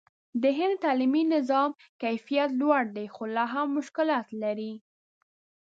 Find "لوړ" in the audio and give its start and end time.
2.61-2.83